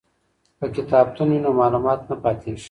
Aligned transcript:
که 0.59 0.67
کتابتون 0.75 1.27
وي 1.31 1.39
نو 1.43 1.51
معلومات 1.59 1.99
نه 2.09 2.15
پاتیږي. 2.23 2.59